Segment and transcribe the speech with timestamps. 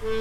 [0.00, 0.14] Hello，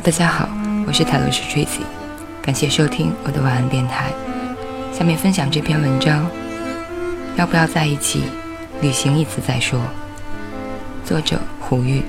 [0.00, 0.48] 大家好，
[0.84, 1.82] 我是泰罗斯 Tracy，
[2.42, 4.12] 感谢收听我的晚安电台。
[4.92, 6.28] 下面分享这篇文章：
[7.36, 8.24] 要不要在一起？
[8.80, 9.80] 旅行一次再说。
[11.04, 12.02] 作者胡玉。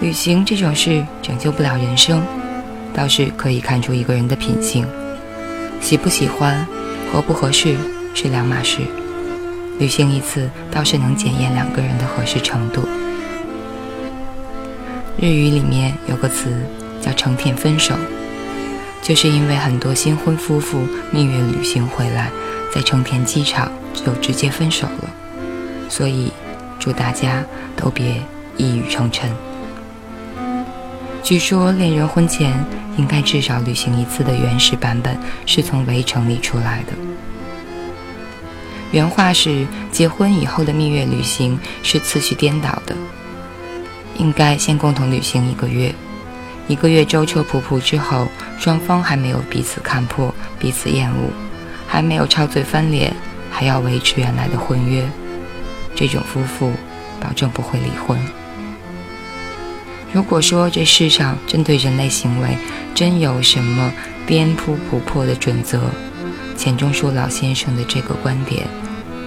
[0.00, 2.22] 旅行这种事拯救不了人生，
[2.98, 4.84] 倒是可以看出一个人的品性。
[5.80, 6.66] 喜不喜欢、
[7.12, 7.76] 合不合适
[8.12, 8.80] 是两码事，
[9.78, 12.82] 旅行一次倒是能检验两个人的合适程度。
[15.16, 16.50] 日语里面有个词
[17.00, 17.94] 叫“成田分手”，
[19.00, 20.80] 就是因为很多新婚夫妇
[21.12, 22.32] 蜜月旅行回来，
[22.74, 25.10] 在成田机场就直接分手了。
[25.88, 26.32] 所以，
[26.80, 27.44] 祝大家
[27.76, 28.20] 都别
[28.56, 29.28] 一语成谶。
[31.28, 32.54] 据说恋人婚前
[32.96, 35.14] 应该至少旅行一次的原始版本
[35.44, 36.92] 是从《围城》里出来的。
[38.92, 42.96] 原话是：结婚以后的蜜月旅行是次序颠倒的。
[44.16, 45.94] 应该先共同旅行一个月，
[46.66, 48.26] 一个月舟车仆仆之后，
[48.58, 51.28] 双方还没有彼此看破、彼此厌恶，
[51.86, 53.14] 还没有吵嘴翻脸，
[53.50, 55.06] 还要维持原来的婚约，
[55.94, 56.72] 这种夫妇
[57.20, 58.18] 保证不会离婚。
[60.12, 62.56] 如果说这世上针对人类行为
[62.94, 63.92] 真有什么
[64.26, 65.90] 颠扑不破的准则，
[66.56, 68.66] 钱钟书老先生的这个观点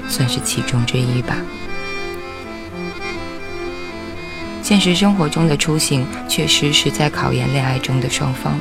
[0.09, 1.35] 算是其中之一吧。
[4.63, 8.59] 现实生活中的出行确实是在考验恋爱中的双方。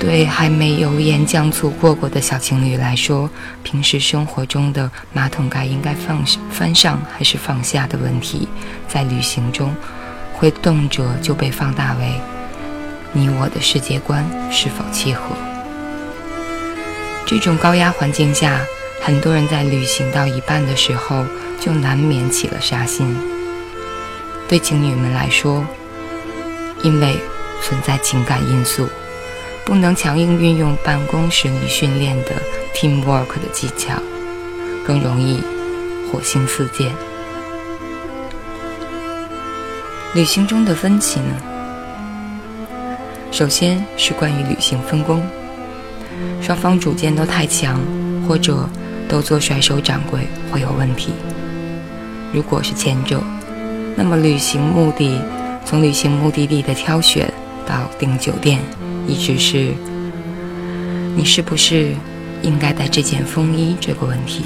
[0.00, 3.30] 对还没有盐酱醋过过的小情侣来说，
[3.62, 8.48] 平时生活中的马桶盖应该放翻上还是放下的问题，
[8.88, 9.74] 在旅行中
[10.34, 12.20] 会动辄就被放大为
[13.12, 15.22] 你我的世界观是否契合。
[17.24, 18.60] 这种高压环境下，
[19.00, 21.24] 很多人在旅行到一半的时候
[21.58, 23.16] 就难免起了杀心。
[24.46, 25.64] 对情侣们来说，
[26.82, 27.16] 因为
[27.62, 28.88] 存在情感因素，
[29.64, 32.32] 不能强硬运用办公室里训练的
[32.74, 33.94] teamwork 的技巧，
[34.86, 35.42] 更容易
[36.12, 36.92] 火星四溅。
[40.14, 41.34] 旅行中的分歧呢？
[43.32, 45.20] 首先是关于旅行分工，
[46.40, 47.80] 双方主见都太强，
[48.28, 48.68] 或者
[49.08, 50.20] 都做甩手掌柜
[50.52, 51.10] 会有问题。
[52.32, 53.20] 如果是前者，
[53.96, 55.20] 那么，旅行目的，
[55.64, 57.28] 从旅行目的地的挑选
[57.66, 58.60] 到订酒店，
[59.08, 59.74] 一直是
[61.16, 61.92] 你是不是
[62.40, 64.44] 应该带这件风衣这个问题，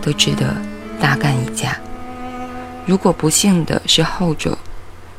[0.00, 0.56] 都值得
[0.98, 1.76] 大干一架。
[2.86, 4.56] 如果不幸的是后者，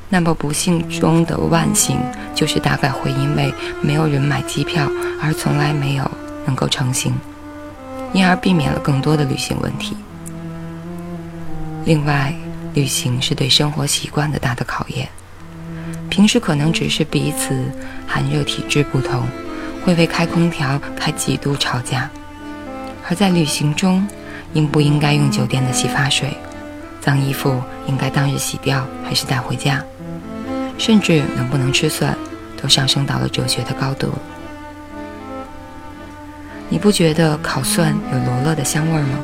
[0.09, 1.97] 那么不幸中的万幸
[2.35, 4.89] 就是大概会因为没有人买机票
[5.21, 6.11] 而从来没有
[6.45, 7.13] 能够成行，
[8.13, 9.95] 因而避免了更多的旅行问题。
[11.85, 12.33] 另外。
[12.73, 15.05] 旅行是对生活习惯的大的考验。
[16.09, 17.53] 平时可能只是彼此
[18.07, 19.27] 寒热体质不同，
[19.83, 22.07] 会为开空调开几度吵架；
[23.09, 24.07] 而在旅行中，
[24.53, 26.33] 应不应该用酒店的洗发水？
[27.01, 29.83] 脏衣服应该当日洗掉还是带回家？
[30.77, 32.15] 甚至能不能吃蒜，
[32.61, 34.13] 都上升到了哲学的高度。
[36.69, 39.19] 你不觉得烤蒜有罗勒的香味吗？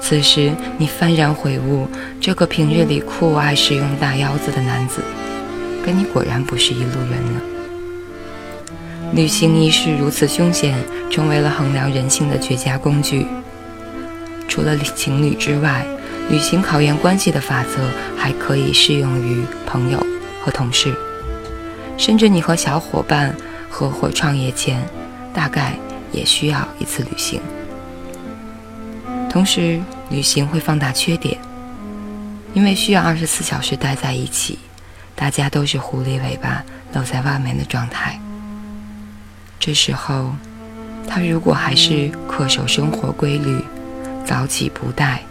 [0.00, 1.86] 此时，你幡然悔悟，
[2.20, 5.02] 这个平日里酷爱使用大腰子的男子，
[5.84, 7.40] 跟你果然不是一路人呢。
[9.12, 10.76] 旅行一事如此凶险，
[11.10, 13.26] 成为了衡量人性的绝佳工具。
[14.48, 15.86] 除了情侣之外，
[16.30, 20.04] 旅行考验关系的法则还可以适用于朋友
[20.42, 20.94] 和同事，
[21.96, 23.34] 甚至你和小伙伴
[23.70, 24.82] 合伙创业前，
[25.32, 25.74] 大概
[26.12, 27.40] 也需要一次旅行。
[29.30, 29.80] 同时，
[30.10, 31.36] 旅行会放大缺点，
[32.52, 34.58] 因为需要二十四小时待在一起，
[35.14, 38.18] 大家都是狐狸尾巴露在外面的状态。
[39.60, 40.32] 这时候，
[41.06, 43.58] 他如果还是恪守生活规律，
[44.24, 45.22] 早起不带，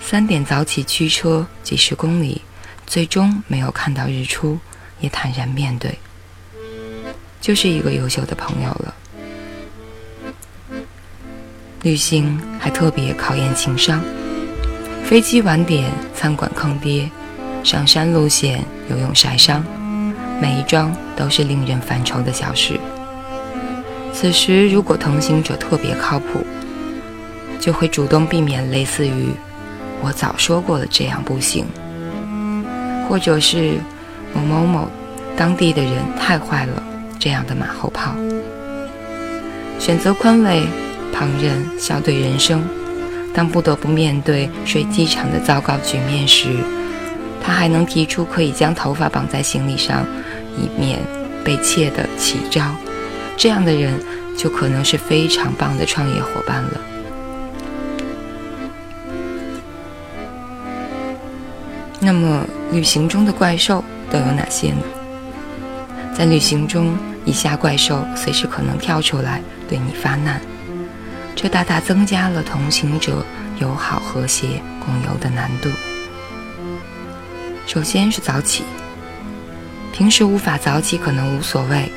[0.00, 2.40] 三点早起驱车几十公里，
[2.86, 4.58] 最终没有看到日出，
[5.00, 5.98] 也坦然面对，
[7.40, 8.94] 就是一个优秀的朋友了。
[11.82, 14.00] 旅行还特别考验情商，
[15.04, 17.08] 飞机晚点，餐馆坑爹，
[17.62, 19.64] 上山路线，游泳晒伤，
[20.40, 22.78] 每一桩都是令人烦愁的小事。
[24.12, 26.44] 此时，如果同行者特别靠谱，
[27.60, 29.30] 就会主动避免类似于
[30.02, 31.66] “我早说过了这样不行”，
[33.08, 33.74] 或者是
[34.34, 34.88] 某某某
[35.36, 36.82] 当地的人太坏了
[37.18, 38.14] 这样的马后炮。
[39.78, 40.66] 选择宽慰
[41.12, 42.62] 旁人，笑对人生。
[43.34, 46.48] 当不得不面对睡机场的糟糕局面时，
[47.44, 50.06] 他还能提出可以将头发绑在行李上，
[50.56, 50.98] 以免
[51.44, 52.74] 被窃的奇招。
[53.36, 53.92] 这样的人
[54.38, 56.80] 就可能是非常棒的创业伙伴了。
[62.06, 64.78] 那么，旅行中的怪兽都有哪些呢？
[66.16, 70.40] 在旅行中，以下怪兽随时可能跳出来对你发难。
[71.34, 73.26] 这大大增加了同行者
[73.58, 75.68] 友好和谐共游的难度。
[77.66, 78.62] 首先是早起，
[79.92, 81.90] 平时无法早起可能无所谓，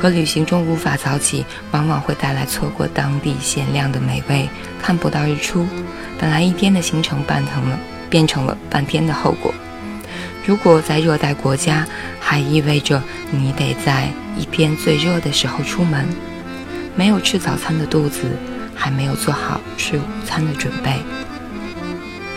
[0.00, 4.48] 可旅行中无法早起，往往会带来错过当地鲜亮的美味，
[4.80, 5.66] 看不到日出，
[6.18, 7.78] 本来一天的行程办成了
[8.10, 9.54] 变成了半天的后果。
[10.44, 11.86] 如果在热带国家，
[12.20, 16.06] 还意味着你得在一天最热的时候出门，
[16.94, 18.36] 没有吃早餐的肚子。
[18.82, 20.94] 还没有做好吃午餐的准备，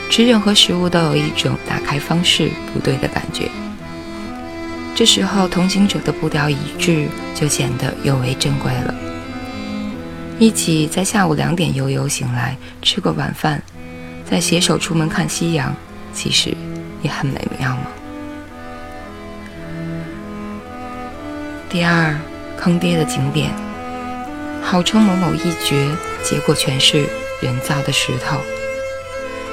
[0.09, 3.49] 吃任何食物都有一种打开方式不对的感觉。
[4.93, 8.93] 这时候，同行者的步调一致，就显得尤为珍贵了。
[10.37, 13.63] 一起在下午两点悠悠醒来，吃个晚饭，
[14.29, 15.75] 再携手出门看夕阳，
[16.13, 16.55] 其实
[17.01, 17.87] 也很美妙嘛。
[21.69, 22.15] 第二，
[22.57, 23.51] 坑爹的景点，
[24.61, 25.89] 号称某某一绝。
[26.23, 27.05] 结果全是
[27.41, 28.37] 人造的石头，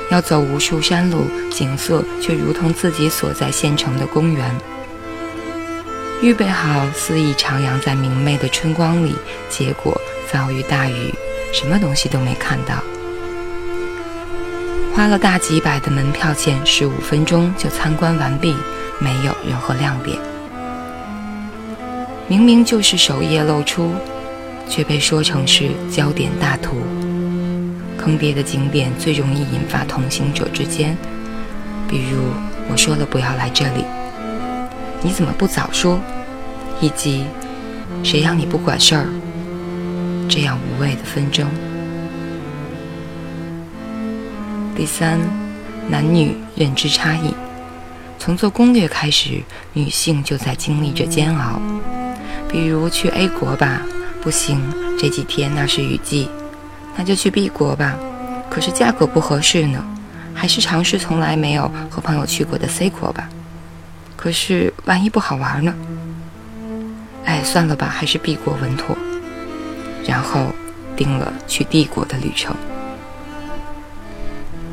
[0.08, 4.48] 要走无数山路，景色却如同自己所在县城的公园。
[6.22, 9.16] 预备好肆意徜徉在明媚的春光里，
[9.48, 10.00] 结果
[10.30, 11.12] 遭遇大雨，
[11.52, 12.76] 什么东西都没看到。
[14.94, 18.54] 花了大几百的门票钱，十五分钟就参观完毕，
[18.98, 20.18] 没有任何亮点。
[22.28, 23.92] 明明就是首页露出。
[24.68, 26.76] 却被说成是焦点大图，
[27.98, 30.96] 坑爹的景点最容易引发同行者之间，
[31.88, 32.20] 比如
[32.70, 33.84] 我说了不要来这里，
[35.02, 35.98] 你怎么不早说？
[36.80, 37.24] 以及
[38.04, 39.06] 谁让你不管事儿？
[40.28, 41.48] 这样无谓的纷争。
[44.76, 45.18] 第三，
[45.88, 47.34] 男女认知差异，
[48.18, 51.60] 从做攻略开始，女性就在经历着煎熬，
[52.48, 53.82] 比如去 A 国吧。
[54.22, 54.60] 不行，
[54.98, 56.28] 这几天那是雨季，
[56.94, 57.96] 那就去 B 国吧。
[58.50, 59.82] 可是价格不合适呢，
[60.34, 63.30] 还是尝试从来没有和朋友去过的 C 国吧。
[64.16, 65.74] 可是万一不好玩呢？
[67.24, 68.94] 哎，算了吧，还是 B 国稳妥。
[70.06, 70.52] 然后
[70.96, 72.54] 定了去 D 国的旅程。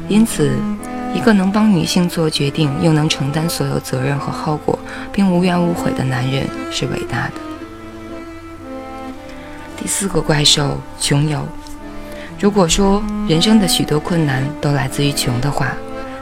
[0.09, 0.51] 因此，
[1.13, 4.77] 一个能帮女性做决定，又能承担所有责任和后果，
[5.12, 7.33] 并无怨无悔的男人是伟大的。
[9.80, 11.45] 第四个怪兽，穷游。
[12.39, 15.74] 如果说人生的许多困难都来自于穷的话，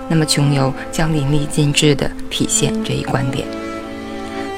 [0.08, 3.48] 那么穷游将淋漓尽致地体现这一观点。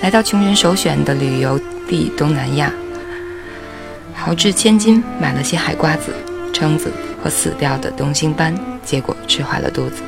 [0.01, 1.59] 来到穷人首选的旅游
[1.89, 2.71] 地东南亚，
[4.13, 6.13] 豪掷千金买了些海瓜子、
[6.53, 6.91] 蛏子
[7.23, 8.55] 和死掉的东星斑，
[8.87, 10.01] 结果吃坏了肚子。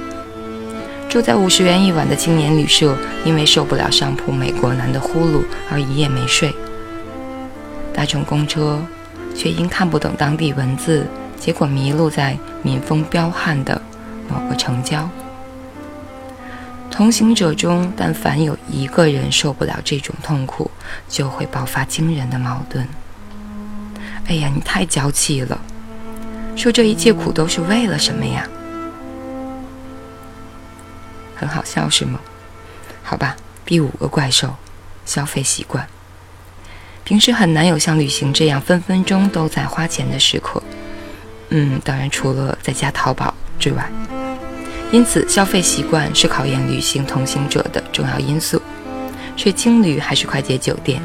[1.09, 2.95] 住在五十元一晚的青年旅社，
[3.25, 6.53] 因为受不了上铺美国男的呼噜而一夜没睡。
[7.93, 8.79] 搭乘公车，
[9.35, 11.05] 却因看不懂当地文字，
[11.37, 13.81] 结果迷路在民风彪悍的
[14.29, 15.09] 某个城郊。
[16.89, 20.69] 同行者中，但凡有一个人受不了这种痛苦，
[21.09, 22.87] 就会爆发惊人的矛盾。
[24.27, 25.59] 哎呀，你太娇气了！
[26.55, 28.47] 说这一切苦都是为了什么呀？
[31.39, 32.19] 很好笑是吗？
[33.01, 34.55] 好吧，第五个怪兽，
[35.05, 35.87] 消费习惯。
[37.05, 40.61] 平时很难有像旅行这样分分钟都在花钱的时刻，
[41.49, 43.89] 嗯，当然除了在家淘宝之外。
[44.91, 48.61] 因此，消费习惯是考验旅行同行者的重要因素。
[49.37, 51.01] 睡青旅还是快捷酒店？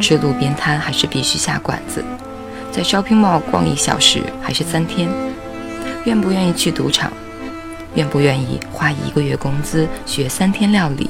[0.00, 2.02] 吃路边摊还是必须下馆子？
[2.72, 5.08] 在 shopping mall 逛一小时还是三天？
[6.04, 7.12] 愿不愿意去赌场？
[7.94, 11.08] 愿不愿意花一个月工资学三天料理？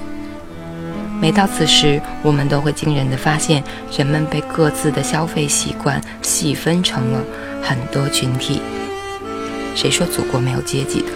[1.20, 3.62] 每到此时，我们都会惊人的发现，
[3.96, 7.24] 人们被各自的消费习惯细分成了
[7.62, 8.60] 很多群体。
[9.74, 11.06] 谁说祖国没有阶级的？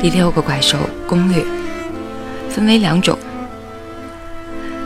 [0.00, 0.78] 第六个怪兽
[1.08, 1.42] 攻略
[2.50, 3.18] 分为两种，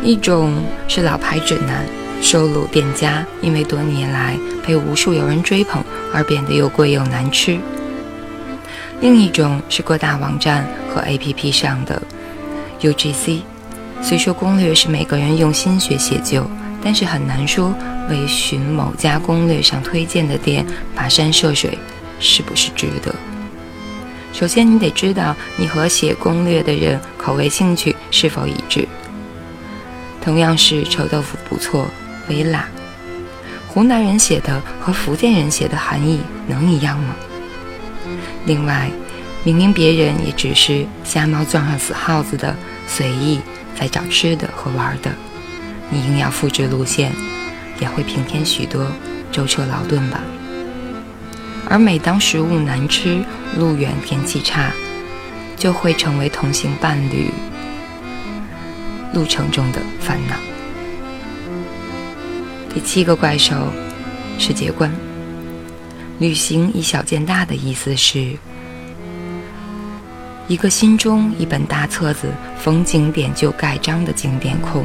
[0.05, 0.55] 一种
[0.87, 1.85] 是老牌指南，
[2.23, 5.83] 收录店家因为多年来被无数有人追捧
[6.15, 7.59] 而变得又贵又难吃。
[9.01, 12.01] 另一种是各大网站和 APP 上的
[12.81, 13.41] UGC。
[14.03, 16.47] 虽说攻略是每个人用心血写就，
[16.83, 17.75] 但是很难说
[18.11, 20.67] 为寻某家攻略上推荐的店
[20.97, 21.79] 跋山涉水
[22.19, 23.15] 是不是值得。
[24.33, 28.87] 首先，你得知道你和写攻略的人口味、兴趣是否一致。
[30.23, 31.87] 同样是臭豆腐不错，
[32.29, 32.69] 微辣，
[33.67, 37.17] 湖南人写的和福建人写的含义能一样吗？
[38.47, 38.91] 另外，
[39.45, 42.57] 明明别人也只是瞎猫撞上死耗子的
[42.87, 43.41] 随意
[43.79, 45.11] 在找吃的和玩的，
[45.91, 47.13] 你硬要复制路线，
[47.81, 48.87] 也会平添许多
[49.31, 50.21] 舟车劳顿吧。
[51.69, 53.23] 而每当食物难吃、
[53.57, 54.73] 路远、天气差，
[55.57, 57.31] 就会成为同行伴侣
[59.15, 60.35] 路程中的烦恼。
[62.75, 63.55] 第七个怪兽，
[64.39, 64.91] 世界观。
[66.21, 68.37] 旅行以小见大的意思是，
[70.49, 74.85] 一个心中一本大册子逢景点就盖章的景点控，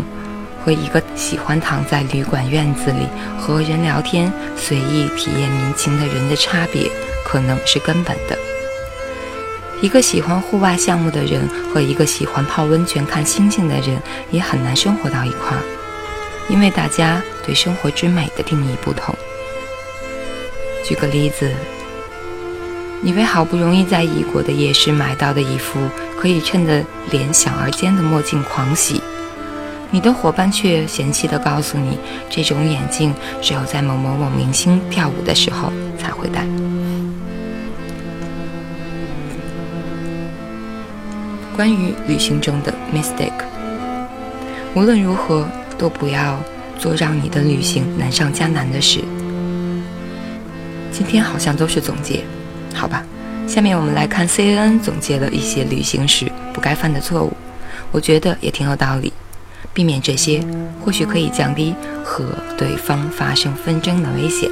[0.63, 3.05] 和一个喜欢躺在旅馆院子里
[3.37, 6.89] 和人聊天、随意体验民情的人的差别，
[7.25, 8.37] 可能是根本的。
[9.81, 14.01] 一个喜欢户外项目的人和一个喜欢泡温泉看星星的人，
[14.31, 15.61] 也很难生活到一块儿，
[16.47, 19.13] 因为大家对生活之美的定义不同。
[20.87, 21.49] 举个例子，
[23.01, 25.79] 你为好不容易在异国的夜市买到的一副
[26.15, 29.01] 可以衬得脸小而尖的墨镜狂喜，
[29.89, 31.97] 你的伙伴却嫌弃地告诉你，
[32.29, 33.11] 这种眼镜
[33.41, 36.45] 只有在某某某明星跳舞的时候才会戴。
[41.55, 43.31] 关于旅行中的 mistake，
[44.75, 45.47] 无论如何
[45.79, 46.39] 都不要
[46.77, 48.99] 做让你的旅行难上加难的事。
[50.97, 52.23] 今天好像都是总结，
[52.73, 53.03] 好吧。
[53.49, 57.33] 下面我们来看 C N 总结了一些旅行时不该犯的错误，
[57.91, 59.11] 我觉得也挺有道理。
[59.73, 60.41] 避免这些，
[60.79, 62.23] 或许可以降低和
[62.57, 64.49] 对方发生纷争的危险。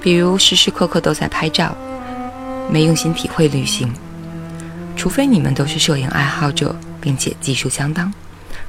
[0.00, 1.76] 比如时时刻刻都在拍照，
[2.70, 3.92] 没用心体会旅行。
[4.96, 8.10] 除非你们都是摄影爱好者，并且技术相当，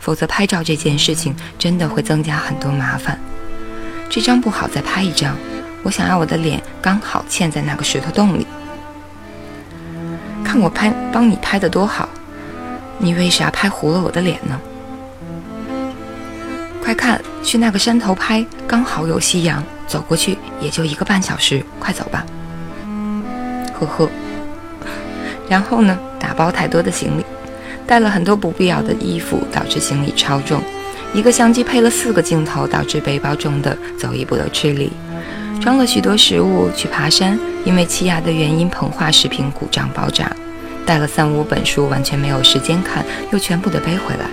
[0.02, 3.18] 否则拍照这件事情真的会增加很多麻烦。
[4.10, 5.38] 这张不好，再拍一张。
[5.86, 8.48] 我想要我的脸刚好嵌在那个石头洞里，
[10.44, 12.10] 看我拍帮你拍的多好，
[12.98, 14.60] 你为啥拍糊了我的脸呢？
[16.84, 22.26] 快看，去那个山头拍，刚好有夕阳，走过去也就一个半小时，快走吧。
[23.80, 24.10] 呵呵。
[25.48, 27.24] 然后呢，打包太多的行李，
[27.86, 30.60] 带了很多不必要的衣服，导致行李超重。
[31.14, 34.92] 一个相机配了四个镜头，导致背包重的走一步都吃力。
[35.66, 40.32] 装了许多食物去爬山，因为气压的原因，膨化食品鼓胀爆炸。
[40.86, 44.30] 带了三五本书，完全没有时间看，又全部的背回来。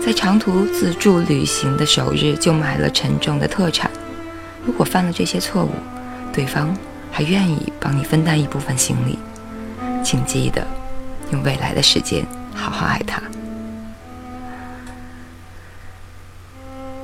[0.00, 3.90] 在长途自助旅行的首日就买了沉重的特产。
[4.64, 5.72] 如果犯了这些错误，
[6.32, 6.72] 对方
[7.10, 9.18] 还愿意帮你分担一部分行李，
[10.04, 10.64] 请记得
[11.32, 13.20] 用未来的时间好好爱他。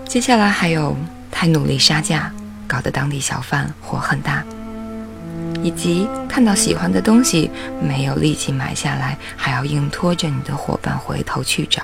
[0.05, 0.97] 接下来还有
[1.29, 2.33] 太努力杀价。
[2.67, 4.45] 搞得当地小贩火很大，
[5.63, 11.83] 以及看到喜欢的东西没有立即买下来，还要硬拖着你的伙伴回头去找。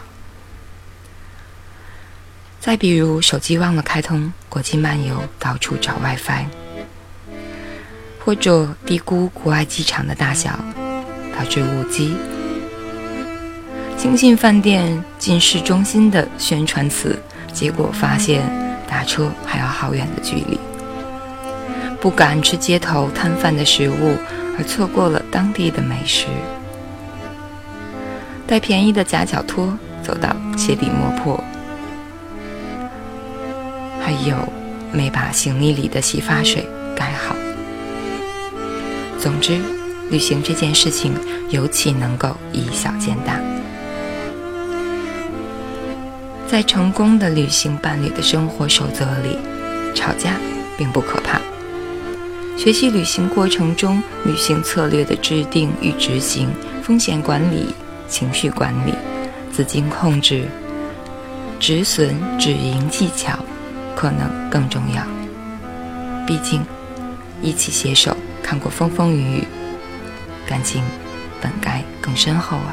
[2.61, 6.45] 再比如手机忘了开通，国际漫游到处找 WiFi，
[8.25, 10.59] 或者低估国外机场的大小，
[11.37, 12.17] 导致误机。
[13.99, 17.21] 轻信饭店进市中心的宣传词，
[17.53, 18.43] 结果发现
[18.89, 20.59] 打车还要好远的距离。
[22.03, 24.17] 不敢吃街头摊贩的食物，
[24.59, 26.27] 而错过了当地的美食。
[28.45, 31.43] 带便宜的夹脚拖走到鞋底磨破，
[34.01, 34.37] 还有
[34.91, 37.37] 没把行李里的洗发水盖好。
[39.21, 39.61] 总之，
[40.11, 41.15] 旅行这件事情
[41.51, 43.39] 尤其能够以小见大。
[46.49, 49.39] 在成功的旅行伴侣的生活守则里，
[49.95, 50.33] 吵架
[50.77, 51.41] 并不可怕。
[52.63, 56.49] 学习旅行过程中旅行策略的制定与执行、
[56.81, 57.75] 风险管理、
[58.07, 58.95] 情绪管理、
[59.51, 60.47] 资金控制、
[61.59, 63.37] 止损止盈技巧，
[63.97, 65.05] 可能更重要。
[66.25, 66.65] 毕竟，
[67.43, 69.45] 一起携手看过风风雨雨，
[70.47, 70.85] 感情
[71.41, 72.73] 本该更深厚啊！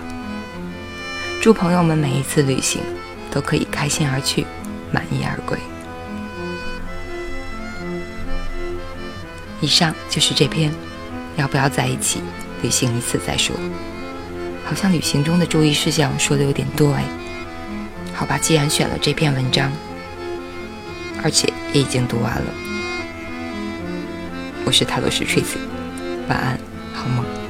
[1.42, 2.80] 祝朋友们每一次旅行
[3.32, 4.46] 都可以开心而去，
[4.92, 5.58] 满意而归。
[9.62, 10.74] 以上就是这篇，
[11.36, 12.22] 要不要在一起
[12.62, 13.56] 旅行一次再说。
[14.66, 17.04] 好像旅行中的注意事项说的有点多哎。
[18.14, 19.72] 好吧，既然选了这篇文章，
[21.24, 22.46] 而且也已经读完了。
[24.66, 25.58] 我是塔罗斯 Tracy，
[26.28, 26.60] 晚安，
[26.94, 27.49] 好梦。